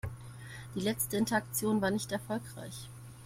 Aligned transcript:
Die 0.73 0.79
letzte 0.79 1.17
Interaktion 1.17 1.79
war 1.79 1.91
nicht 1.91 2.11
erfolgreich. 2.11 2.89